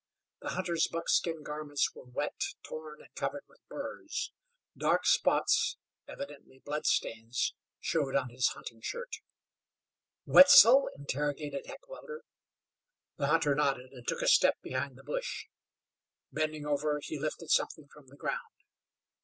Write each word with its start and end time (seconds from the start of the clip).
The 0.41 0.49
hunter's 0.49 0.87
buckskin 0.91 1.43
garments 1.43 1.93
were 1.93 2.05
wet, 2.05 2.41
torn, 2.63 3.01
and 3.03 3.13
covered 3.13 3.43
with 3.47 3.59
burrs. 3.69 4.31
Dark 4.75 5.05
spots, 5.05 5.77
evidently 6.07 6.57
blood 6.57 6.87
stains, 6.87 7.53
showed 7.79 8.15
on 8.15 8.31
his 8.31 8.47
hunting 8.47 8.81
shirt. 8.81 9.17
"Wetzel?" 10.25 10.89
interrogated 10.97 11.67
Heckewelder. 11.67 12.23
The 13.17 13.27
hunter 13.27 13.53
nodded, 13.53 13.91
and 13.91 14.07
took 14.07 14.23
a 14.23 14.27
step 14.27 14.57
behind 14.63 14.97
the 14.97 15.03
bush. 15.03 15.45
Bending 16.31 16.65
over 16.65 16.99
he 17.03 17.19
lifted 17.19 17.51
something 17.51 17.87
from 17.93 18.07
the 18.07 18.17
ground. 18.17 18.55